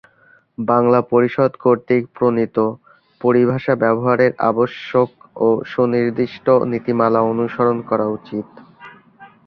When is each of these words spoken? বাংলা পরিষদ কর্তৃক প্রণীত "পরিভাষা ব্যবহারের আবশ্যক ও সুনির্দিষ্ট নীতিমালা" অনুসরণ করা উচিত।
বাংলা 0.57 0.99
পরিষদ 1.11 1.51
কর্তৃক 1.59 2.03
প্রণীত 2.15 2.57
"পরিভাষা 3.21 3.73
ব্যবহারের 3.75 4.31
আবশ্যক 4.49 5.09
ও 5.37 5.47
সুনির্দিষ্ট 5.65 6.45
নীতিমালা" 6.71 7.21
অনুসরণ 7.31 7.77
করা 7.89 8.07
উচিত। 8.09 8.47